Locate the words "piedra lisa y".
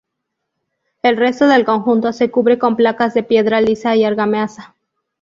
3.21-4.03